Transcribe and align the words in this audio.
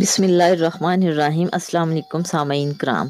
بسم 0.00 0.22
اللہ 0.22 0.42
الرحمن 0.42 1.02
الرحیم، 1.02 1.48
السلام 1.52 1.90
علیکم 1.90 2.22
سامعین 2.22 2.72
کرام۔ 2.72 3.08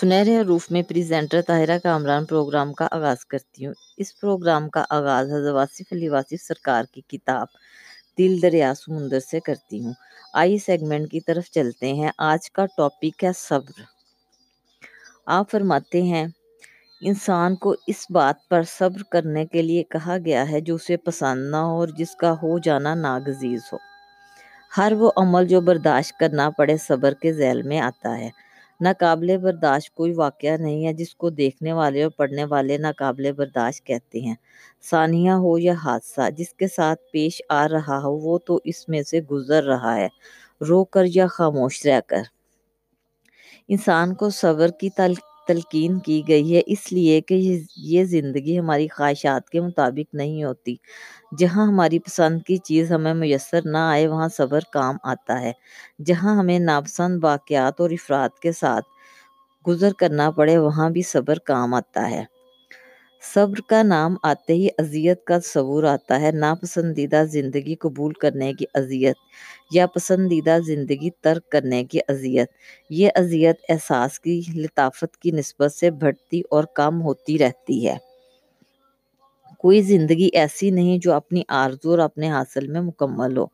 سنہرے 0.00 0.40
حروف 0.40 0.70
میں 0.70 0.82
پریزنٹر 0.82 1.42
طاہرہ 1.42 1.78
کامران 1.82 2.24
پروگرام 2.24 2.72
کا 2.72 2.88
آغاز 2.90 3.26
کرتی 3.26 3.66
ہوں۔ 3.66 3.74
اس 3.96 4.20
پروگرام 4.20 4.68
کا 4.68 4.84
آغاز 4.90 5.26
حضرت 5.26 5.52
واصف 5.52 5.92
علی 5.92 6.08
واصف 6.08 6.42
سرکار 6.42 6.84
کی 6.92 7.00
کتاب 7.00 7.46
دل 8.18 8.42
دریا 8.42 8.74
سمندر 8.74 9.20
سے 9.20 9.40
کرتی 9.40 9.84
ہوں۔ 9.84 9.92
آئی 10.34 10.58
سیگمنٹ 10.58 11.10
کی 11.10 11.20
طرف 11.20 11.50
چلتے 11.50 11.94
ہیں۔ 11.94 12.10
آج 12.18 12.50
کا 12.50 12.66
ٹاپک 12.66 13.24
ہے 13.24 13.30
صبر۔ 13.36 13.80
آپ 15.26 15.50
فرماتے 15.50 16.02
ہیں، 16.02 16.26
انسان 17.00 17.56
کو 17.56 17.74
اس 17.86 18.06
بات 18.10 18.48
پر 18.48 18.62
صبر 18.62 19.02
کرنے 19.02 19.46
کے 19.46 19.62
لیے 19.62 19.82
کہا 19.82 20.16
گیا 20.24 20.50
ہے 20.50 20.60
جو 20.60 20.74
اسے 20.74 20.96
پسند 20.96 21.50
نہ 21.50 21.56
ہو 21.56 21.80
اور 21.80 21.88
جس 21.88 22.16
کا 22.16 22.32
ہو 22.32 22.58
جانا 22.58 22.94
ناگزیز 22.94 23.60
ہو۔ 23.72 23.93
ہر 24.78 24.92
وہ 24.98 25.10
عمل 25.16 25.46
جو 25.46 25.60
برداشت 25.60 26.18
کرنا 26.18 26.50
پڑے 26.50 26.76
صبر 26.76 27.14
کے 27.14 27.32
ذیل 27.32 27.62
میں 27.62 27.80
آتا 27.80 28.18
ہے۔ 28.18 28.30
ناقابل 28.80 29.36
برداشت 29.38 29.94
کوئی 29.94 30.12
واقعہ 30.12 30.56
نہیں 30.56 30.86
ہے 30.86 30.92
جس 30.92 31.14
کو 31.14 31.30
دیکھنے 31.30 31.72
والے 31.72 32.02
اور 32.02 32.10
پڑھنے 32.10 32.44
والے 32.44 32.78
ناقابل 32.78 33.32
برداشت 33.32 33.86
کہتے 33.86 34.20
ہیں۔ 34.20 34.34
ثانیہ 34.90 35.30
ہو 35.30 35.58
یا 35.58 35.74
حادثہ 35.84 36.30
جس 36.30 36.54
کے 36.54 36.68
ساتھ 36.68 37.00
پیش 37.12 37.42
آ 37.48 37.68
رہا 37.68 37.98
ہو 37.98 38.12
وہ 38.16 38.38
تو 38.38 38.60
اس 38.64 38.88
میں 38.88 39.02
سے 39.02 39.20
گزر 39.20 39.64
رہا 39.64 39.96
ہے۔ 39.96 40.08
رو 40.60 40.84
کر 40.84 41.04
یا 41.14 41.26
خاموش 41.26 41.86
رہ 41.86 42.00
کر۔ 42.06 42.22
انسان 43.68 44.14
کو 44.14 44.30
صبر 44.30 44.68
کی 44.70 44.90
تل 44.90 45.12
تلقین 45.48 45.98
کی 45.98 46.22
گئی 46.28 46.56
ہے، 46.56 46.62
اس 46.66 46.92
لیے 46.92 47.20
کہ 47.20 47.60
یہ 47.76 48.04
زندگی 48.04 48.58
ہماری 48.58 48.88
خواہشات 48.88 49.50
کے 49.50 49.60
مطابق 49.60 50.14
نہیں 50.14 50.44
ہوتی۔ 50.44 50.76
جہاں 51.38 51.66
ہماری 51.66 51.98
پسند 51.98 52.42
کی 52.42 52.56
چیز 52.56 52.92
ہمیں 52.92 53.14
میسر 53.14 53.60
نہ 53.64 53.78
آئے، 53.78 54.08
وہاں 54.08 54.28
صبر 54.28 54.60
کام 54.72 54.96
آتا 55.02 55.40
ہے۔ 55.40 55.52
جہاں 56.04 56.36
ہمیں 56.36 56.58
ناپسند 56.58 57.24
واقعات 57.24 57.80
اور 57.80 57.90
افراد 57.90 58.38
کے 58.42 58.52
ساتھ 58.52 58.86
گزر 59.68 59.92
کرنا 59.98 60.30
پڑے، 60.30 60.58
وہاں 60.58 60.90
بھی 60.90 61.02
صبر 61.02 61.38
کام 61.38 61.74
آتا 61.74 62.10
ہے۔ 62.10 62.24
صبر 63.24 63.60
کا 63.68 63.82
نام 63.82 64.16
آتے 64.22 64.52
ہی 64.52 64.68
اذیت 64.78 65.24
کا 65.24 65.38
تصور 65.38 65.84
آتا 65.84 66.20
ہے۔ 66.20 66.30
ناپسندیدہ 66.32 67.22
زندگی 67.30 67.74
قبول 67.74 68.12
کرنے 68.12 68.52
کی 68.52 68.64
اذیت 68.74 69.16
یا 69.72 69.86
پسندیدہ 69.86 70.58
زندگی 70.66 71.10
ترک 71.20 71.50
کرنے 71.50 71.84
کی 71.84 71.98
اذیت۔ 72.08 72.48
یہ 72.90 73.08
اذیت 73.14 73.56
احساس 73.68 74.20
کی 74.20 74.40
لطافت 74.54 75.16
کی 75.16 75.30
نسبت 75.30 75.72
سے 75.72 75.90
بڑھتی 76.00 76.42
اور 76.50 76.64
کم 76.74 77.02
ہوتی 77.02 77.38
رہتی 77.38 77.86
ہے۔ 77.88 77.96
کوئی 79.58 79.82
زندگی 79.82 80.28
ایسی 80.32 80.70
نہیں 80.70 80.98
جو 80.98 81.12
اپنی 81.12 81.42
آرزو 81.48 81.90
اور 81.90 81.98
اپنے 81.98 82.30
حاصل 82.30 82.66
میں 82.66 82.80
مکمل 82.80 83.36
ہو۔ 83.36 83.46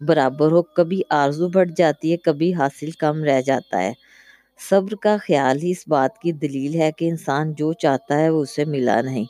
برابر 0.00 0.52
ہو۔ 0.52 0.62
کبھی 0.76 1.00
آرزو 1.10 1.48
بڑھ 1.48 1.70
جاتی 1.76 2.12
ہے، 2.12 2.16
کبھی 2.16 2.54
حاصل 2.54 2.90
کم 2.90 3.24
رہ 3.24 3.40
جاتا 3.40 3.82
ہے۔ 3.82 3.92
صبر 4.60 4.94
کا 4.94 5.16
خیال 5.22 5.62
ہی 5.62 5.70
اس 5.70 5.84
بات 5.88 6.18
کی 6.18 6.32
دلیل 6.32 6.74
ہے 6.74 6.90
کہ 6.92 7.08
انسان 7.08 7.52
جو 7.52 7.72
چاہتا 7.72 8.18
ہے 8.18 8.28
وہ 8.30 8.42
اسے 8.42 8.64
ملا 8.64 9.00
نہیں۔ 9.00 9.24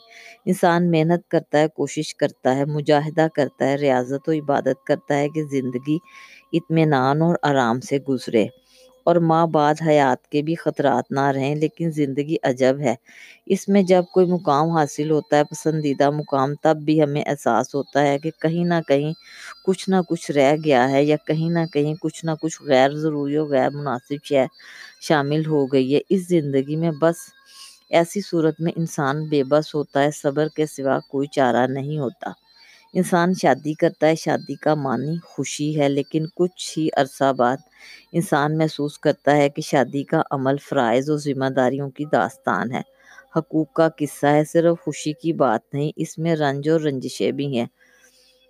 انسان 0.45 0.91
محنت 0.91 1.27
کرتا 1.29 1.59
ہے، 1.59 1.67
کوشش 1.67 2.15
کرتا 2.15 2.55
ہے، 2.55 2.65
مجاہدہ 2.65 3.27
کرتا 3.35 3.67
ہے، 3.67 3.75
ریاضت 3.75 4.29
و 4.29 4.31
عبادت 4.31 4.83
کرتا 4.83 5.17
ہے 5.17 5.29
کہ 5.29 5.43
زندگی 5.51 5.97
اطمینان 6.53 7.21
اور 7.21 7.35
آرام 7.41 7.79
سے 7.81 7.97
گزرے۔ 8.09 8.45
اور 9.03 9.15
ماں 9.21 9.47
بعد 9.47 9.75
حیات 9.87 10.27
کے 10.27 10.41
بھی 10.41 10.55
خطرات 10.55 11.11
نہ 11.11 11.25
رہیں، 11.27 11.55
لیکن 11.55 11.91
زندگی 11.91 12.35
عجب 12.43 12.79
ہے۔ 12.79 12.95
اس 13.45 13.67
میں 13.67 13.81
جب 13.83 14.03
کوئی 14.13 14.25
مقام 14.25 14.69
حاصل 14.69 15.11
ہوتا 15.11 15.37
ہے، 15.37 15.43
پسندیدہ 15.43 16.09
مقام، 16.09 16.53
تب 16.55 16.77
بھی 16.85 17.01
ہمیں 17.03 17.21
احساس 17.25 17.75
ہوتا 17.75 18.01
ہے 18.07 18.17
کہ 18.19 18.31
کہیں 18.41 18.65
نہ 18.65 18.79
کہیں 18.87 19.11
کچھ 19.65 19.89
نہ 19.89 19.95
کچھ 20.09 20.31
رہ 20.31 20.55
گیا 20.65 20.89
ہے، 20.91 21.03
یا 21.03 21.15
کہیں 21.27 21.49
نہ 21.49 21.65
کہیں 21.73 21.93
کچھ 22.01 22.25
نہ 22.25 22.31
کچھ 22.41 22.61
غیر 22.63 22.91
ضروری 22.95 23.37
و 23.37 23.45
غیر 23.45 23.69
مناسب 23.69 24.23
شے 24.23 24.45
شامل 25.07 25.45
ہو 25.45 25.65
گئی 25.65 25.95
ہے۔ 25.95 25.99
اس 26.09 26.27
زندگی 26.27 26.75
میں 26.75 26.91
بس 27.01 27.15
ایسی 27.89 28.21
صورت 28.21 28.61
میں 28.61 28.71
انسان 28.75 29.15
بے 29.29 29.43
بس 29.43 29.75
ہوتا 29.75 30.03
ہے، 30.03 30.11
صبر 30.11 30.47
کے 30.55 30.65
سوا 30.65 30.97
کوئی 31.09 31.27
چارہ 31.27 31.67
نہیں 31.67 31.97
ہوتا۔ 31.99 32.31
انسان 32.93 33.33
شادی 33.33 33.73
کرتا 33.73 34.07
ہے، 34.07 34.15
شادی 34.15 34.55
کا 34.55 34.73
معنی 34.75 35.15
خوشی 35.23 35.69
ہے، 35.79 35.89
لیکن 35.89 36.25
کچھ 36.35 36.79
ہی 36.79 36.87
عرصہ 36.97 37.33
بعد 37.33 37.57
انسان 38.11 38.57
محسوس 38.57 38.97
کرتا 38.99 39.37
ہے 39.37 39.49
کہ 39.49 39.61
شادی 39.61 40.03
کا 40.03 40.21
عمل 40.31 40.57
فرائض 40.69 41.09
و 41.09 41.17
ذمہ 41.17 41.49
داریوں 41.55 41.89
کی 41.89 42.05
داستان 42.11 42.71
ہے۔ 42.71 42.81
حقوق 43.35 43.73
کا 43.73 43.87
قصہ 43.97 44.25
ہے، 44.25 44.43
صرف 44.45 44.75
خوشی 44.83 45.13
کی 45.13 45.33
بات 45.33 45.73
نہیں، 45.73 45.91
اس 45.95 46.17
میں 46.17 46.35
رنج 46.35 46.69
اور 46.69 46.81
رنجشیں 46.81 47.31
بھی 47.31 47.47
ہیں۔ 47.57 47.65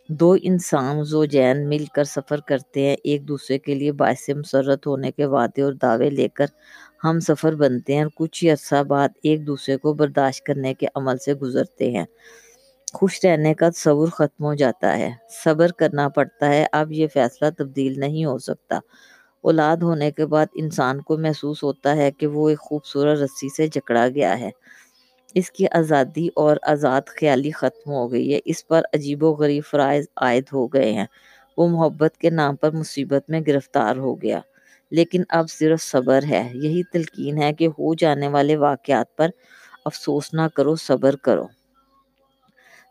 دو 0.09 0.35
انسان 0.41 1.03
زوجین 1.03 1.69
مل 1.69 1.85
کر 1.85 2.03
سفر 2.03 2.39
کرتے 2.39 2.81
ہیں، 2.81 2.95
ایک 3.03 3.27
دوسرے 3.27 3.59
کے 3.59 3.75
لیے 3.75 3.91
باعث 3.91 4.29
مسرت 4.29 4.87
ہونے 4.87 5.11
کے 5.11 5.25
وعدے 5.25 5.61
اور 5.61 5.73
دعوے 5.73 6.09
لے 6.09 6.27
کر 6.29 6.45
ہم 7.03 7.19
سفر 7.19 7.55
بنتے 7.55 7.93
ہیں 7.95 8.03
اور 8.03 8.11
کچھ 8.15 8.43
ہی 8.43 8.49
عرصہ 8.51 8.83
بعد 8.83 9.09
ایک 9.23 9.47
دوسرے 9.47 9.77
کو 9.77 9.93
برداشت 9.93 10.45
کرنے 10.45 10.73
کے 10.73 10.87
عمل 10.95 11.17
سے 11.17 11.33
گزرتے 11.33 11.91
ہیں۔ 11.91 12.05
خوش 12.93 13.25
رہنے 13.25 13.53
کا 13.53 13.69
تصور 13.69 14.07
ختم 14.07 14.43
ہو 14.45 14.53
جاتا 14.53 14.97
ہے۔ 14.97 15.11
صبر 15.43 15.71
کرنا 15.71 16.09
پڑتا 16.09 16.49
ہے۔ 16.49 16.65
اب 16.71 16.91
یہ 16.91 17.07
فیصلہ 17.13 17.49
تبدیل 17.57 17.99
نہیں 17.99 18.25
ہو 18.25 18.37
سکتا۔ 18.37 18.79
اولاد 19.43 19.77
ہونے 19.77 20.11
کے 20.11 20.25
بعد 20.25 20.45
انسان 20.55 21.01
کو 21.01 21.17
محسوس 21.17 21.63
ہوتا 21.63 21.95
ہے 21.95 22.11
کہ 22.11 22.27
وہ 22.27 22.49
ایک 22.49 22.59
خوبصورت 22.59 23.19
رسی 23.19 23.49
سے 23.49 23.67
جکڑا 23.67 24.07
گیا 24.09 24.39
ہے۔ 24.39 24.49
اس 25.35 25.51
کی 25.51 25.65
آزادی 25.71 26.27
اور 26.35 26.57
آزاد 26.61 27.01
خیالی 27.07 27.51
ختم 27.51 27.91
ہو 27.91 28.11
گئی 28.11 28.33
ہے۔ 28.33 28.39
اس 28.45 28.67
پر 28.67 28.81
عجیب 28.93 29.23
و 29.23 29.31
غریب 29.31 29.63
فرائض 29.71 30.05
عائد 30.15 30.43
ہو 30.53 30.67
گئے 30.67 30.93
ہیں۔ 30.93 31.05
وہ 31.57 31.67
محبت 31.67 32.17
کے 32.17 32.29
نام 32.29 32.55
پر 32.55 32.71
مصیبت 32.71 33.29
میں 33.29 33.41
گرفتار 33.47 33.97
ہو 33.97 34.21
گیا۔ 34.21 34.39
لیکن 34.91 35.23
اب 35.29 35.49
صرف 35.49 35.81
صبر 35.81 36.19
ہے۔ 36.29 36.49
یہی 36.53 36.83
تلقین 36.83 37.41
ہے 37.41 37.53
کہ 37.53 37.67
ہو 37.67 37.93
جانے 37.93 38.27
والے 38.27 38.55
واقعات 38.57 39.15
پر 39.15 39.29
افسوس 39.85 40.33
نہ 40.33 40.41
کرو، 40.55 40.75
صبر 40.75 41.15
کرو۔ 41.15 41.47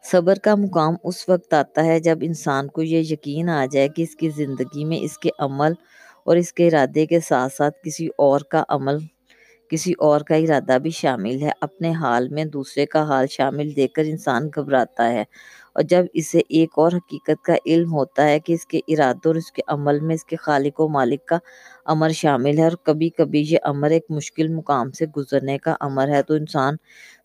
صبر 0.03 0.35
کا 0.43 0.55
مقام 0.55 0.95
اس 1.05 1.29
وقت 1.29 1.55
آتا 1.55 1.85
ہے 1.85 2.01
جب 2.01 2.19
انسان 2.23 2.69
کو 2.69 2.83
یہ 2.83 2.99
یقین 2.99 3.49
آ 3.49 3.67
جائے 3.71 3.89
کہ 3.89 4.03
اس 4.03 4.17
کی 4.17 4.29
زندگی 4.29 4.85
میں 4.85 4.99
اس 4.99 5.19
کے 5.19 5.31
عمل 5.39 5.73
اور 6.25 6.37
اس 6.37 6.53
کے 6.53 6.67
ارادے 6.67 7.07
کے 7.07 7.21
ساتھ 7.21 7.53
ساتھ 7.53 7.75
کسی 7.85 8.09
اور 8.19 8.41
کا 8.41 8.65
عمل 8.69 8.97
کسی 9.75 9.93
اور 10.01 10.23
کا 10.23 10.37
ارادہ 10.37 10.79
بھی 10.83 10.91
شامل 10.95 11.43
ہے۔ 11.43 11.51
اپنے 11.63 11.93
حال 11.95 12.29
میں 12.31 12.45
دوسرے 12.49 12.87
کا 12.89 13.03
حال 13.09 13.27
شامل 13.31 13.77
دیکھ 13.77 13.95
کر 13.95 14.05
انسان 14.07 14.49
گھبراتا 14.57 15.11
ہے 15.13 15.23
اور 15.75 15.83
جب 15.85 16.05
اسے 16.15 16.41
ایک 16.51 16.79
اور 16.79 16.93
حقیقت 16.93 17.43
کا 17.43 17.55
علم 17.67 17.93
ہوتا 17.95 18.29
ہے 18.29 18.39
کہ 18.41 18.53
اس 18.53 18.67
کے 18.67 18.81
ارادوں 18.89 19.31
اور 19.31 19.37
اس 19.37 19.51
کے 19.53 19.63
عمل 19.69 20.01
میں 20.01 20.15
اس 20.15 20.25
کے 20.25 20.37
خالق 20.39 20.81
و 20.81 20.89
مالک 20.91 21.27
کا 21.27 21.39
امر 21.87 22.11
شامل 22.15 22.59
ہے 22.59 22.65
اور 22.65 22.77
کبھی 22.85 23.09
کبھی 23.11 23.45
یہ 23.49 23.59
امر 23.65 23.91
ایک 23.91 24.05
مشکل 24.11 24.49
مقام 24.51 24.91
سے 24.93 25.07
گزرنے 25.17 25.59
کا 25.59 25.75
امر 25.81 26.09
ہے، 26.09 26.23
تو 26.23 26.35
انسان 26.35 26.77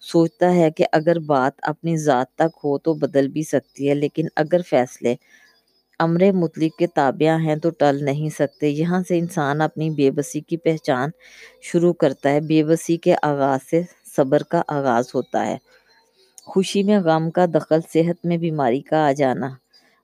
سوچتا 0.04 0.54
ہے 0.56 0.72
کہ 0.72 0.86
اگر 0.94 1.20
بات 1.28 1.54
اپنی 1.64 1.98
ذات 2.00 2.36
تک 2.36 2.58
ہو 2.64 2.78
تو 2.80 2.94
بدل 2.96 3.28
بھی 3.30 3.44
سکتی 3.46 3.90
ہے، 3.90 3.96
لیکن 3.96 4.28
اگر 4.38 4.62
فیصلے 4.70 5.16
امر 6.00 6.32
مطلق 6.34 6.78
کے 6.78 6.88
تابع 6.88 7.36
ہیں 7.46 7.56
تو 7.56 7.70
ٹل 7.80 8.04
نہیں 8.06 8.30
سکتے۔ 8.30 8.68
یہاں 8.70 9.02
سے 9.08 9.18
انسان 9.20 9.62
اپنی 9.62 9.90
بے 9.90 10.10
بسی 10.12 10.40
کی 10.40 10.58
پہچان 10.58 11.10
شروع 11.62 11.94
کرتا 11.94 12.30
ہے۔ 12.30 12.40
بے 12.42 12.64
بسی 12.64 12.98
کے 12.98 13.16
آغاز 13.22 13.70
سے 13.70 13.82
صبر 14.16 14.44
کا 14.44 14.62
آغاز 14.68 15.12
ہوتا 15.16 15.46
ہے۔ 15.48 15.58
خوشی 16.46 16.84
میں 16.84 17.00
غم 17.00 17.30
کا 17.32 17.46
دخل، 17.54 17.80
صحت 17.94 18.26
میں 18.26 18.38
بیماری 18.38 18.82
کا 18.82 19.08
آ 19.08 19.12
جانا 19.12 19.50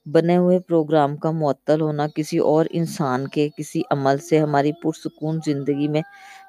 بنے 0.06 0.38
ہوئے 0.38 0.59
پروگرام 0.59 1.16
کا 1.17 1.31
معطل 1.31 1.81
ہونا، 1.81 2.07
کسی 2.16 2.38
اور 2.50 2.66
انسان 2.72 3.27
کے 3.27 3.50
کسی 3.57 3.81
عمل 3.91 4.17
سے 4.19 4.39
ہماری 4.39 4.72
پرسکون 4.83 5.39
زندگی 5.45 5.88
میں 5.88 6.01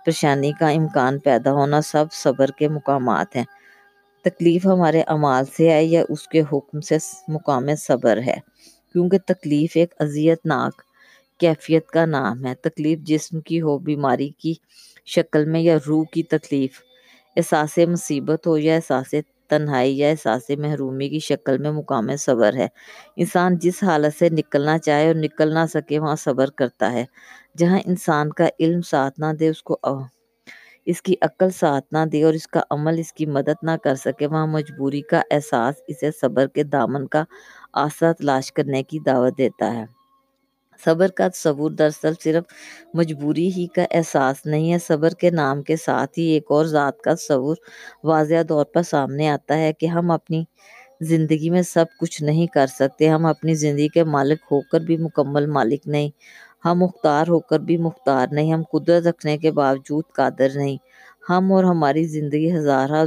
پریشانی 0.04 0.52
کا 0.60 0.68
امکان 0.70 1.18
پیدا 1.18 1.52
ہونا 1.52 1.80
سب 1.82 2.12
صبر 2.12 2.50
کے 2.50 2.68
مقامات 2.68 3.36
ہیں۔ 3.36 3.44
تکلیف 4.24 4.66
ہمارے 4.66 5.02
اعمال 5.06 5.44
سے 5.56 5.70
ہے 5.70 5.84
یا 5.84 6.02
اس 6.08 6.28
کے 6.28 6.42
حکم 6.52 6.80
سے 6.80 6.96
مقام 7.28 7.74
صبر 7.78 8.18
ہے۔ 8.26 8.36
کیونکہ 8.92 9.18
تکلیف 9.26 9.70
ایک 9.74 9.94
اذیت 9.98 10.46
ناک 10.46 10.82
کیفیت 11.40 11.86
کا 11.86 12.04
نام 12.06 12.44
ہے۔ 12.46 12.54
تکلیف 12.54 12.98
جسم 13.00 13.40
کی 13.40 13.60
ہو، 13.60 13.78
بیماری 13.78 14.28
کی 14.28 14.54
شکل 15.06 15.44
میں 15.44 15.60
یا 15.60 15.76
روح 15.86 16.04
کی 16.12 16.22
تکلیف، 16.22 16.80
احساس 17.36 17.78
مصیبت 17.88 18.46
ہو 18.46 18.58
یا 18.58 18.74
احساس 18.74 19.14
تنہائی 19.48 19.98
یا 19.98 20.08
احساس 20.08 20.50
محرومی 20.58 21.08
کی 21.08 21.18
شکل 21.18 21.58
میں 21.58 21.70
مقام 21.70 22.16
صبر 22.18 22.54
ہے۔ 22.54 22.66
انسان 23.16 23.58
جس 23.58 23.82
حالت 23.82 24.18
سے 24.18 24.28
نکلنا 24.28 24.78
چاہے 24.78 25.06
اور 25.06 25.14
نکل 25.14 25.54
نہ 25.54 25.66
سکے، 25.72 25.98
وہاں 25.98 26.16
صبر 26.16 26.50
کرتا 26.50 26.92
ہے۔ 26.92 27.04
جہاں 27.58 27.78
انسان 27.84 28.32
کا 28.32 28.48
علم 28.60 28.80
ساتھ 28.82 29.20
نہ 29.20 29.32
دے، 29.40 29.48
اس 29.48 29.62
کو 29.62 29.78
اس 30.86 31.02
کی 31.02 31.14
عقل 31.20 31.50
ساتھ 31.50 31.86
نہ 31.92 32.04
دے 32.12 32.22
اور 32.22 32.34
اس 32.34 32.46
کا 32.46 32.60
عمل 32.70 32.98
اس 32.98 33.12
کی 33.12 33.26
مدد 33.26 33.62
نہ 33.62 33.70
کر 33.84 33.94
سکے، 33.94 34.26
وہاں 34.26 34.46
مجبوری 34.46 35.00
کا 35.00 35.22
احساس، 35.30 35.74
اسے 35.88 36.10
صبر 36.20 36.46
کے 36.46 36.62
دامن 36.62 37.06
کا 37.06 37.24
آسرا 37.74 38.12
تلاش 38.12 38.52
کرنے 38.52 38.82
کی 38.82 38.98
دعوت 38.98 39.38
دیتا 39.38 39.72
ہے۔ 39.74 39.84
صبر 40.84 41.08
کا 41.08 41.28
تصور 41.28 41.70
دراصل 41.70 42.12
صرف 42.24 42.44
مجبوری 42.94 43.48
ہی 43.52 43.66
کا 43.66 43.84
احساس 43.90 44.46
نہیں 44.46 44.72
ہے، 44.72 44.78
صبر 44.78 45.10
کے 45.10 45.30
نام 45.30 45.62
کے 45.62 45.76
ساتھ 45.76 46.18
ہی 46.18 46.24
ایک 46.24 46.44
اور 46.48 46.64
ذات 46.64 47.00
کا 47.00 47.14
تصور 47.14 47.56
واضح 48.04 48.42
طور 48.48 48.64
پر 48.64 48.82
سامنے 48.82 49.28
آتا 49.28 49.58
ہے 49.58 49.72
کہ 49.72 49.86
ہم 49.86 50.10
اپنی 50.10 50.44
زندگی 51.00 51.50
میں 51.50 51.62
سب 51.62 51.84
کچھ 52.00 52.22
نہیں 52.22 52.46
کر 52.46 52.66
سکتے۔ 52.66 53.08
ہم 53.08 53.26
اپنی 53.26 53.54
زندگی 53.54 53.88
کے 53.88 54.04
مالک 54.04 54.38
ہو 54.50 54.60
کر 54.60 54.80
بھی 54.80 54.96
مکمل 54.96 55.46
مالک 55.46 55.86
نہیں۔ 55.86 56.10
ہم 56.64 56.78
مختار 56.78 57.26
ہو 57.28 57.40
کر 57.40 57.58
بھی 57.58 57.76
مختار 57.76 58.26
نہیں۔ 58.32 58.52
ہم 58.52 58.62
قدرت 58.72 59.06
رکھنے 59.06 59.38
کے 59.38 59.50
باوجود 59.52 60.04
قادر 60.14 60.48
نہیں۔ 60.54 60.76
ہم 61.30 61.52
اور 61.52 61.64
ہماری 61.64 62.04
زندگی 62.04 62.54
ہزارہ 62.56 63.04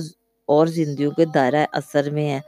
اور 0.50 0.68
زندگیوں 0.68 1.12
کے 1.12 1.26
دائرہ 1.26 1.66
اثر 1.72 2.10
میں 2.10 2.30
ہے 2.32 2.40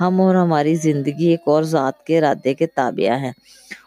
ہم 0.00 0.20
اور 0.20 0.34
ہماری 0.34 0.74
زندگی 0.74 1.26
ایک 1.26 1.40
اور 1.46 1.62
ذات 1.62 2.04
کے 2.04 2.18
ارادے 2.18 2.54
کے 2.54 2.66
تابع 2.66 3.16
ہیں۔ 3.16 3.32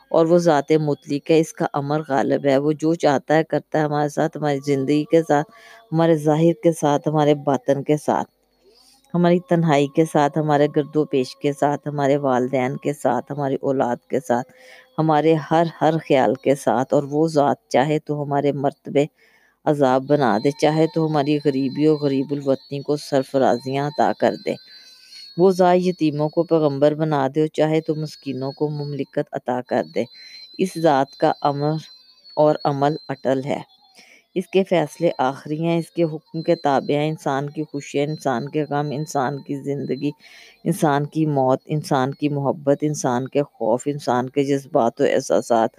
اور 0.09 0.25
وہ 0.25 0.37
ذات 0.37 0.71
مطلق 0.71 1.31
ہے، 1.31 1.39
اس 1.39 1.53
کا 1.53 1.65
امر 1.73 2.01
غالب 2.09 2.45
ہے۔ 2.45 2.57
وہ 2.57 2.71
جو 2.71 2.93
چاہتا 2.93 3.35
ہے، 3.35 3.43
کرتا 3.43 3.79
ہے 3.79 3.83
ہمارے 3.83 4.09
ساتھ، 4.09 4.37
ہماری 4.37 4.59
زندگی 4.65 5.03
کے 5.11 5.21
ساتھ، 5.27 5.51
ہمارے 5.91 6.15
ظاہر 6.17 6.53
کے 6.63 6.71
ساتھ، 6.71 7.07
ہمارے 7.07 7.35
باطن 7.35 7.83
کے 7.83 7.97
ساتھ، 7.97 8.29
ہماری 9.13 9.39
تنہائی 9.49 9.87
کے 9.87 10.05
ساتھ، 10.13 10.37
ہمارے 10.37 10.67
گرد 10.75 10.95
و 10.95 11.05
پیش 11.05 11.35
کے 11.35 11.53
ساتھ، 11.53 11.87
ہمارے 11.87 12.17
والدین 12.17 12.77
کے 12.77 12.93
ساتھ، 12.93 13.31
ہماری 13.31 13.57
اولاد 13.61 13.97
کے 14.09 14.19
ساتھ، 14.19 14.51
ہمارے 14.99 15.33
ہر 15.51 15.63
ہر 15.81 15.93
خیال 16.07 16.35
کے 16.35 16.55
ساتھ۔ 16.55 16.93
اور 16.93 17.03
وہ 17.03 17.27
ذات 17.27 17.67
چاہے 17.69 17.99
تو 17.99 18.23
ہمارے 18.23 18.51
مرتبے 18.51 19.05
عذاب 19.65 20.03
بنا 20.07 20.37
دے، 20.43 20.51
چاہے 20.61 20.85
تو 20.95 21.07
ہماری 21.07 21.37
غریبی 21.45 21.85
اور 21.85 21.97
غریب 21.97 22.31
الوطنی 22.31 22.81
کو 22.81 22.97
سرفرازیاں 22.97 23.87
عطا 23.87 24.11
کر 24.19 24.33
دے۔ 24.45 24.53
وہ 25.37 25.51
ذات 25.51 25.77
یتیموں 25.79 26.29
کو 26.29 26.43
پیغمبر 26.43 26.93
بنا 26.93 27.27
دے 27.35 27.39
اور 27.39 27.47
چاہے 27.47 27.81
تو 27.81 27.95
مسکینوں 27.95 28.51
کو 28.51 28.69
مملکت 28.69 29.27
عطا 29.31 29.61
کر 29.67 29.83
دے۔ 29.95 30.03
اس 30.57 30.69
ذات 30.77 31.17
کا 31.17 31.33
امر 31.41 31.73
اور 32.35 32.55
عمل 32.63 32.95
اٹل 33.09 33.41
ہے۔ 33.45 33.59
اس 34.35 34.47
کے 34.47 34.63
فیصلے 34.63 35.09
آخری 35.17 35.61
ہیں۔ 35.63 35.77
اس 35.77 35.91
کے 35.91 36.03
حکم 36.03 36.41
کے 36.41 36.55
تابع 36.55 36.95
ہیں۔ 36.95 37.09
انسان 37.09 37.49
کی 37.49 37.63
خوشیاں، 37.71 38.03
انسان 38.03 38.49
کے 38.49 38.63
غم، 38.69 38.87
انسان 38.91 39.41
کی 39.43 39.55
زندگی، 39.63 40.11
انسان 40.63 41.05
کی 41.05 41.25
موت، 41.25 41.59
انسان 41.65 42.13
کی 42.13 42.29
محبت، 42.29 42.77
انسان 42.81 43.27
کے 43.27 43.43
خوف، 43.43 43.83
انسان 43.85 44.29
کے 44.29 44.43
جذبات 44.43 45.01
و 45.01 45.03
احساسات۔ 45.03 45.69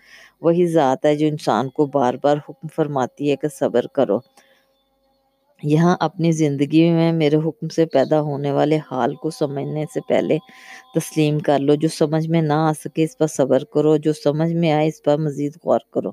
وہی 0.40 0.66
ذات 0.66 1.04
ہے 1.04 1.16
جو 1.16 1.26
انسان 1.26 1.69
کو 1.69 1.87
بار 1.87 2.14
بار 2.22 2.37
حکم 2.49 2.69
فرماتی 2.76 3.31
ہے 3.31 3.37
کہ 3.37 3.49
صبر 3.49 3.87
کرو۔ 3.87 4.19
یہاں 5.62 5.96
اپنی 6.00 6.32
زندگی 6.32 6.90
میں 6.90 7.12
میرے 7.12 7.37
حکم 7.37 7.69
سے 7.69 7.87
پیدا 7.87 8.20
ہونے 8.20 8.52
والے 8.52 8.78
حال 8.90 9.14
کو 9.14 9.31
سمجھنے 9.31 9.84
سے 9.94 10.00
پہلے 10.08 10.38
تسلیم 10.94 11.38
کر 11.38 11.58
لو، 11.58 11.75
جو 11.75 11.88
سمجھ 11.88 12.28
میں 12.28 12.43
نہ 12.43 12.52
آ 12.52 12.72
سکے 12.72 13.05
اس 13.05 13.19
پر 13.19 13.26
صبر 13.26 13.64
کرو، 13.64 13.96
جو 13.96 14.12
سمجھ 14.12 14.52
میں 14.52 14.72
آئے 14.72 14.88
اس 14.88 15.02
پر 15.02 15.16
مزید 15.19 15.52
غور 15.64 15.81
کرو۔ 15.90 16.10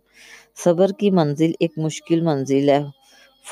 صبر 0.63 0.91
کی 0.91 1.11
منزل 1.11 1.51
ایک 1.59 1.71
مشکل 1.77 2.21
منزل 2.21 2.69
ہے، 2.69 2.79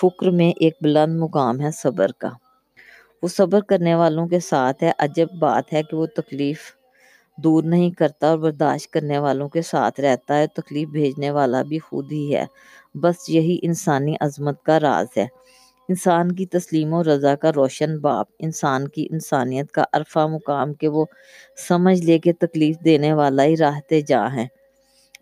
فکر 0.01 0.31
میں 0.31 0.51
ایک 0.59 0.73
بلند 0.81 1.19
مقام 1.19 1.61
ہے 1.61 1.71
صبر 1.71 2.11
کا۔ 2.11 2.29
وہ 3.23 3.27
صبر 3.27 3.61
کرنے 3.61 3.95
والوں 3.95 4.27
کے 4.27 4.39
ساتھ 4.39 4.83
ہے، 4.83 4.91
عجب 4.97 5.27
بات 5.39 5.73
ہے 5.73 5.83
کہ 5.83 5.97
وہ 5.97 6.05
تکلیف 6.05 6.59
دور 7.37 7.63
نہیں 7.63 7.91
کرتا 7.91 8.29
اور 8.29 8.37
برداشت 8.37 8.91
کرنے 8.91 9.17
والوں 9.17 9.49
کے 9.49 9.61
ساتھ 9.61 9.99
رہتا 10.01 10.37
ہے، 10.37 10.47
تکلیف 10.47 10.89
بھیجنے 10.89 11.31
والا 11.31 11.61
بھی 11.61 11.79
خود 11.79 12.11
ہی 12.11 12.35
ہے۔ 12.35 12.45
بس 12.95 13.29
یہی 13.29 13.59
انسانی 13.61 14.15
عظمت 14.21 14.63
کا 14.63 14.79
راز 14.79 15.07
ہے۔ 15.17 15.27
انسان 15.93 16.31
کی 16.31 16.45
تسلیم 16.45 16.93
و 16.93 17.03
رضا 17.03 17.35
کا 17.35 17.51
روشن 17.55 17.99
باپ، 17.99 18.27
انسان 18.39 18.87
کی 18.87 19.07
انسانیت 19.11 19.71
کا 19.71 19.83
عرفہ 19.93 20.19
مقام 20.19 20.73
کہ 20.73 20.87
وہ 20.87 21.05
سمجھ 21.67 22.01
لے 22.01 22.19
کہ 22.19 22.31
تکلیف 22.39 22.75
دینے 22.85 23.13
والا 23.13 23.43
ہی 23.43 23.57
راہتے 23.57 24.01
جا 24.01 24.33
ہے۔ 24.33 24.47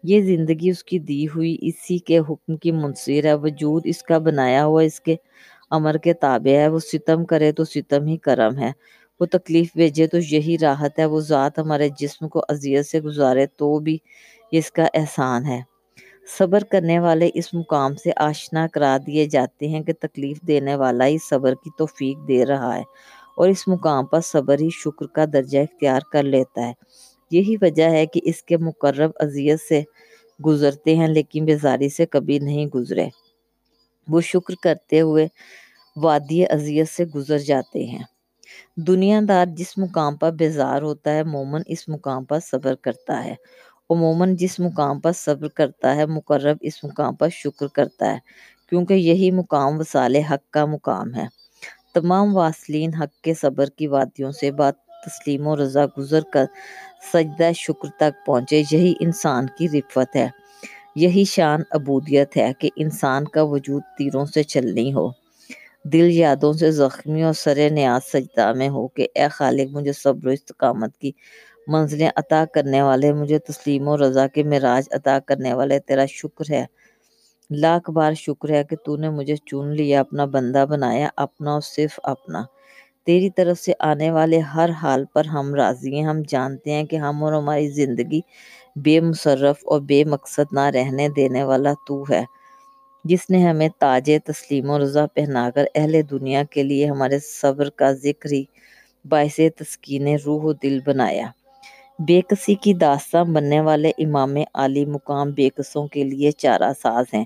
یہ 0.04 0.22
زندگی 0.22 0.70
اس 0.70 0.84
کی 0.84 1.00
دی 1.00 1.26
ہوئی 1.26 1.58
اسی 1.62 1.98
کے 1.98 2.20
حکم 2.20 2.58
کی 2.58 2.72
منصیر 2.72 3.26
ہے، 3.26 3.34
وجود 3.34 3.82
اس 3.86 4.04
کا 4.04 4.18
بنایا 4.18 4.66
ہوا 4.66 4.82
اس 4.82 5.02
کے 5.02 5.16
امر 5.72 5.98
کے 5.98 6.14
تابع 6.14 6.58
ہے۔ 6.58 6.68
وہ 6.68 6.80
ستم 6.80 7.26
کرے 7.26 7.52
تو 7.52 7.64
ستم 7.64 8.08
ہی 8.08 8.18
کرم 8.18 8.58
ہے۔ 8.60 8.72
وہ 9.20 9.26
تکلیف 9.26 9.68
بھیجے 9.76 10.08
تو 10.08 10.18
یہی 10.18 10.58
راحت 10.62 11.00
ہے۔ 11.00 11.06
وہ 11.06 11.20
ذات 11.20 11.60
ہمارے 11.60 11.90
جسم 12.00 12.28
کو 12.28 12.42
اذیت 12.50 12.86
سے 12.86 13.02
گزارے 13.02 13.46
تو 13.46 13.80
بھی 13.80 13.98
اس 14.52 14.72
کا 14.72 14.86
احسان 14.94 15.46
ہے۔ 15.46 15.71
صبر 16.38 16.64
کرنے 16.64 16.98
والے 17.00 17.30
اس 17.34 17.54
مقام 17.54 17.96
سے 17.96 18.12
آشنا 18.18 18.68
کرا 18.68 18.98
دیے 19.08 19.26
جاتے 19.26 19.68
ہیں 19.68 19.82
کہ 19.84 19.94
تکلیف 20.00 20.42
دینے 20.42 20.76
والا 20.76 21.06
ہی 21.08 21.18
صبر 21.30 21.56
کی 21.56 21.70
توفیق 21.78 22.28
دے 22.28 22.46
رہا 22.46 22.76
ہے 22.78 22.84
اور 23.38 23.50
اس 23.50 23.68
مقام 23.68 24.06
پر 24.06 24.22
صبر 24.24 24.60
ہی 24.62 24.70
شکر 24.74 25.08
کا 25.08 25.26
درجہ 25.34 25.60
اختیار 25.60 26.02
کر 26.12 26.24
لیتا 26.24 26.68
ہے۔ 26.68 26.74
یہی 27.32 27.56
وجہ 27.62 27.90
ہے 27.90 28.06
کہ 28.06 28.22
اس 28.24 28.44
کے 28.44 28.58
مقرب 28.58 29.12
اذیت 29.20 29.62
سے 29.62 29.82
گزرتے 30.40 30.96
ہیں 30.96 31.08
لیکن 31.08 31.46
بیزاری 31.46 31.90
سے 31.90 32.06
کبھی 32.06 32.40
نہیں 32.40 32.68
گزرے۔ 32.68 33.08
وہ 34.08 34.22
شکر 34.22 34.54
کرتے 34.64 35.02
ہوئے 35.02 35.28
وادی 35.96 36.46
اذیت 36.46 36.90
سے 36.90 37.06
گزر 37.06 37.38
جاتے 37.40 37.86
ہیں۔ 37.86 38.04
دنیا 38.88 39.20
دار 39.30 39.46
جس 39.58 39.78
مقام 39.78 40.18
پر 40.18 40.32
بیزار 40.32 40.82
ہوتا 40.82 41.14
ہے 41.14 41.24
مومن 41.24 41.62
اس 41.68 41.88
مقام 41.90 42.26
پر 42.26 42.40
صبر 42.42 42.76
کرتا 42.76 43.26
ہے۔ 43.26 43.36
عموماً 43.92 44.36
جس 44.36 44.60
مقام 44.60 45.00
پر 45.00 45.12
صبر 45.12 45.48
کرتا 45.48 45.96
ہے، 45.96 46.06
مقرب 46.06 46.58
اس 46.62 46.84
مقام 46.84 47.16
پر 47.16 47.30
شکر 47.30 47.68
کرتا 47.68 48.14
ہے، 48.14 48.18
کیونکہ 48.70 48.94
یہی 48.94 49.32
مقام 49.32 49.80
وصال 49.80 50.16
حق 50.16 50.52
کا 50.52 50.66
مقام 50.66 51.16
ہے۔ 51.16 51.26
تمام 51.94 52.38
واصلین 52.38 52.94
حق 52.94 53.24
کے 53.24 53.34
صبر 53.34 53.66
کی 53.66 53.88
وادیوں 53.88 54.32
سے 54.32 54.52
بات 54.52 54.76
تسلیم 55.06 55.48
و 55.48 55.56
رضا 55.56 55.86
گزر 55.98 56.20
کر 56.34 56.46
سجدہ 57.14 57.52
شکر 57.56 57.90
تک 57.98 58.26
پہنچے، 58.26 58.64
یہی 58.72 58.94
انسان 59.00 59.46
کی 59.58 59.68
رفت 59.70 60.16
ہے۔ 60.16 60.28
یہی 60.96 61.24
شان 61.24 61.62
عبودیت 61.72 62.38
ہے 62.38 62.52
کہ 62.60 62.70
انسان 62.76 63.26
کا 63.26 63.42
وجود 63.42 63.82
تیروں 63.98 64.26
سے 64.26 64.44
چلنی 64.44 64.94
ہو۔ 64.94 65.10
دل 65.84 66.12
یادوں 66.12 66.54
سے 66.54 66.72
زخمی 66.72 67.24
اور 67.24 67.34
سر 67.34 67.70
نیاز 67.72 68.12
سجدہ 68.12 68.54
میں 68.54 68.70
ہو 68.70 68.88
کہ 68.88 69.08
اے 69.16 69.28
خالق، 69.28 69.72
مجھے 69.72 69.94
صبر 69.94 70.28
و 70.28 70.30
استقامت 70.30 70.98
کی 70.98 71.12
منزلیں 71.68 72.10
عطا 72.16 72.46
کرنے 72.54 72.82
والے، 72.82 73.14
مجھے 73.14 73.40
تسلیم 73.40 73.88
و 73.88 73.98
رضا 73.98 74.28
کے 74.28 74.44
معراج 74.44 74.84
عطا 74.92 75.20
کرنے 75.20 75.54
والے، 75.54 75.80
تیرا 75.80 76.06
شکر 76.06 76.52
ہے۔ 76.52 76.66
لاکھ 77.50 77.92
بار 77.92 78.14
شکر 78.14 78.50
ہے 78.50 78.64
کہ 78.64 78.76
تو 78.86 78.98
نے 78.98 79.10
مجھے 79.10 79.36
چن 79.36 79.68
لیا، 79.68 80.00
اپنا 80.00 80.26
بندہ 80.26 80.66
بنایا، 80.70 81.10
اپنا 81.16 81.54
اور 81.54 81.62
صرف 81.62 82.00
اپنا۔ 82.04 82.44
تیری 83.06 83.30
طرف 83.30 83.60
سے 83.60 83.74
آنے 83.80 84.12
والے 84.12 84.40
ہر 84.40 84.70
حال 84.70 85.06
پر 85.14 85.26
ہم 85.26 85.56
راضی 85.56 85.96
ہیں۔ 85.96 86.04
ہم 86.04 86.22
جانتے 86.28 86.72
ہیں 86.72 86.84
کہ 86.84 86.96
ہم 86.96 87.24
اور 87.24 87.34
ہماری 87.34 87.68
زندگی 87.68 88.22
بے 88.76 89.00
مصرف 89.02 89.58
اور 89.64 89.82
بے 89.82 90.04
مقصد 90.04 90.54
نہ 90.54 90.60
رہنے 90.60 91.10
دینے 91.10 91.44
والا 91.44 91.74
تو 91.88 92.04
ہے۔ 92.10 92.24
جس 93.06 93.30
نے 93.30 93.48
ہمیں 93.48 93.70
تاج 93.80 94.12
تسلیم 94.26 94.70
و 94.70 94.80
رضا 94.80 95.06
پہنا 95.08 95.50
کر 95.56 95.66
اہل 95.76 96.02
دنیا 96.12 96.44
کے 96.44 96.64
لیے 96.64 96.86
ہمارے 96.88 97.20
صبر 97.20 97.70
کا 97.70 97.92
ذکر 97.94 98.32
ہی 98.32 98.44
باعث 99.06 99.40
تسکین 99.56 100.08
روح 100.26 100.44
و 100.44 100.54
دل 100.54 100.80
بنایا۔ 100.86 101.28
بے 102.08 102.22
کسی 102.22 102.56
کی 102.56 102.74
داستان 102.74 103.34
بننے 103.34 103.60
والے 103.62 103.90
امام 103.98 104.36
عالی 104.54 104.86
مقام 104.86 105.32
بے 105.32 105.50
قصوں 105.50 105.88
کے 105.88 106.04
لیے 106.04 106.32
چارہ 106.32 106.72
ساز 106.82 107.06
ہیں۔ 107.14 107.26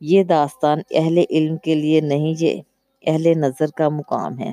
یہ 0.00 0.22
داستان 0.24 0.78
اہل 0.90 1.18
علم 1.30 1.56
کے 1.56 1.74
لیے 1.74 2.00
نہیں، 2.00 2.34
یہ 2.38 2.60
اہل 3.06 3.32
نظر 3.36 3.66
کا 3.76 3.88
مقام 3.88 4.38
ہے۔ 4.38 4.52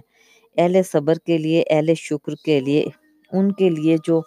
اہل 0.58 0.78
صبر 0.92 1.16
کے 1.16 1.38
لیے، 1.38 1.64
اہل 1.70 1.94
شکر 1.98 2.36
کے 2.46 2.60
لیے، 2.60 2.86
ان 3.32 3.52
کے 3.52 3.70
لیے 3.70 3.98
جو 4.04 4.22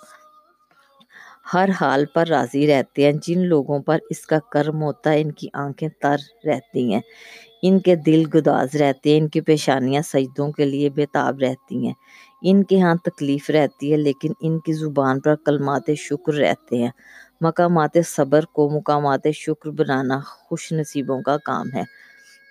ہر 1.54 1.68
حال 1.80 2.04
پر 2.14 2.26
راضی 2.26 2.66
رہتے 2.66 3.04
ہیں، 3.04 3.12
جن 3.12 3.40
لوگوں 3.40 3.78
پر 3.78 3.98
اس 4.10 4.26
کا 4.26 4.38
کرم 4.52 4.82
ہوتا 4.82 5.12
ہے، 5.12 5.20
ان 5.20 5.32
کی 5.32 5.48
آنکھیں 5.54 5.88
تر 6.02 6.16
رہتی 6.46 6.92
ہیں۔ 6.92 7.00
ان 7.62 7.78
کے 7.78 7.94
دل 7.94 8.22
گداز 8.34 8.76
رہتے 8.76 9.10
ہیں، 9.10 9.18
ان 9.18 9.28
کی 9.28 9.40
پیشانیاں 9.40 10.02
سجدوں 10.02 10.52
کے 10.52 10.64
لیے 10.64 10.90
بےتاب 10.90 11.38
رہتی 11.38 11.86
ہیں۔ 11.86 11.94
ان 12.46 12.64
کے 12.64 12.80
ہاں 12.80 12.94
تکلیف 12.94 13.50
رہتی 13.50 13.92
ہے، 13.92 13.96
لیکن 13.96 14.32
ان 14.40 14.58
کی 14.60 14.72
زبان 14.72 15.20
پر 15.20 15.34
کلمات 15.34 15.90
شکر 15.96 16.34
رہتے 16.34 16.76
ہیں۔ 16.76 16.90
مقامات 17.40 17.96
صبر 18.06 18.44
کو 18.44 18.68
مقامات 18.70 19.26
شکر 19.34 19.70
بنانا 19.70 20.20
خوش 20.20 20.72
نصیبوں 20.72 21.22
کا 21.22 21.36
کام 21.44 21.66
ہے۔ 21.74 21.82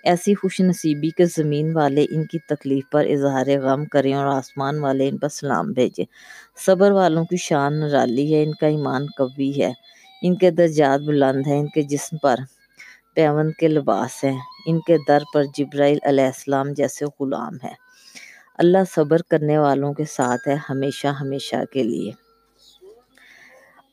ایسی 0.04 0.34
خوش 0.34 0.60
نصیبی 0.60 1.10
کے 1.10 1.24
زمین 1.24 1.76
والے 1.76 2.06
ان 2.10 2.24
کی 2.24 2.38
تکلیف 2.38 2.84
پر 2.92 3.04
اظہار 3.04 3.46
غم 3.62 3.84
کریں 3.84 4.14
اور 4.14 4.26
آسمان 4.26 4.78
والے 4.78 5.08
ان 5.08 5.18
پر 5.18 5.28
سلام 5.28 5.72
بھیجیں۔ 5.72 6.04
صبر 6.66 6.90
والوں 6.90 7.24
کی 7.24 7.36
شان 7.36 7.80
نرالی 7.80 8.34
ہے، 8.34 8.42
ان 8.42 8.52
کا 8.52 8.66
ایمان 8.66 9.06
قوی 9.18 9.62
ہے۔ 9.62 9.72
ان 10.22 10.36
کے 10.36 10.50
درجات 10.50 11.00
بلند 11.00 11.46
ہیں، 11.46 11.60
ان 11.60 11.68
کے 11.68 11.82
جسم 11.82 12.16
پر 12.16 12.36
پیون 13.14 13.52
کے 13.52 13.68
لباس 13.68 14.24
ہیں۔ 14.24 14.38
ان 14.66 14.80
کے 14.80 14.96
در 15.08 15.22
پر 15.34 15.44
جبرائیل 15.58 15.98
علیہ 16.02 16.24
السلام 16.24 16.72
جیسے 16.72 17.04
غلام 17.20 17.54
ہے 17.64 17.83
اللہ 18.54 18.78
صبر 18.94 19.22
کرنے 19.22 19.58
والوں 19.58 19.94
کے 19.94 20.04
ساتھ 20.04 20.48
ہے 20.48 20.56
ہمیشہ 20.70 21.06
ہمیشہ 21.06 21.56
کے 21.72 21.82
لیے۔ 21.82 22.10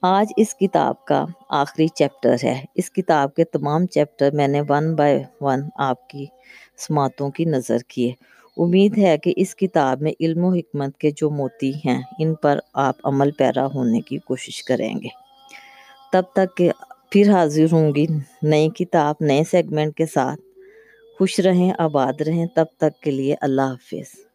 آج 0.01 0.27
اس 0.37 0.55
کتاب 0.55 1.05
کا 1.05 1.25
آخری 1.49 1.87
چیپٹر 1.87 2.35
ہے۔ 2.43 2.65
اس 2.75 2.91
کتاب 2.91 3.35
کے 3.35 3.43
تمام 3.43 3.85
چیپٹر 3.85 4.31
میں 4.31 4.47
نے 4.47 4.61
ون 4.69 4.95
بائی 4.95 5.23
ون 5.41 5.61
آپ 5.77 6.09
کی 6.09 6.25
سماعتوں 6.77 7.29
کی 7.29 7.45
نظر 7.45 7.77
کیے 7.87 8.13
امید 8.57 8.97
ہے 8.97 9.17
کہ 9.17 9.33
اس 9.35 9.55
کتاب 9.55 10.01
میں 10.01 10.11
علم 10.19 10.45
و 10.45 10.53
حکمت 10.53 10.97
کے 10.97 11.11
جو 11.15 11.29
موتی 11.29 11.71
ہیں، 11.85 12.01
ان 12.19 12.35
پر 12.35 12.59
آپ 12.73 12.95
عمل 13.03 13.31
پیرا 13.31 13.65
ہونے 13.65 14.01
کی 14.01 14.17
کوشش 14.17 14.63
کریں 14.63 14.95
گے۔ 14.95 15.07
تب 16.11 16.23
تک 16.33 16.57
کہ 16.57 16.71
پھر 17.09 17.29
حاضر 17.29 17.65
ہوں 17.71 17.95
گی 17.95 18.05
نئی 18.43 18.69
کتاب، 18.69 19.15
نئے 19.21 19.43
سیگمنٹ 19.51 19.95
کے 19.95 20.05
ساتھ۔ 20.05 20.41
خوش 21.17 21.39
رہیں، 21.39 21.73
آباد 21.77 22.21
رہیں۔ 22.21 22.45
تب 22.55 22.65
تک 22.77 23.03
کے 23.03 23.11
لیے 23.11 23.35
اللہ 23.41 23.61
حافظ۔ 23.61 24.30